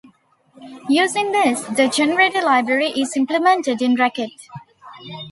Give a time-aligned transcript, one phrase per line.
[0.89, 4.31] Using this, the generator library is implemented in Racket.